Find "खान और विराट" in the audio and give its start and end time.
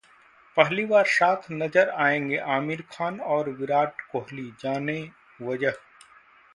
2.91-4.01